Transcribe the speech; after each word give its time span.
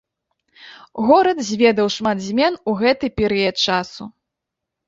Горад 1.09 1.37
зведаў 1.49 1.87
шмат 1.97 2.17
змен 2.31 2.53
у 2.73 2.75
гэты 2.81 3.13
перыяд 3.21 3.55
часу. 3.67 4.03